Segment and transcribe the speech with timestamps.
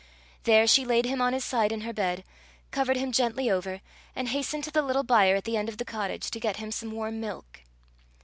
[0.45, 2.23] There she laid him on his side in her bed,
[2.71, 3.81] covered him gently over,
[4.15, 6.71] and hastened to the little byre at the end of the cottage, to get him
[6.71, 7.61] some warm milk.